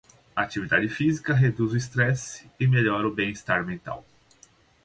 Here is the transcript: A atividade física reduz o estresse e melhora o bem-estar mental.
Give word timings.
A 0.35 0.41
atividade 0.41 0.89
física 0.89 1.31
reduz 1.31 1.73
o 1.73 1.77
estresse 1.77 2.49
e 2.59 2.65
melhora 2.65 3.07
o 3.07 3.13
bem-estar 3.13 3.63
mental. 3.63 4.03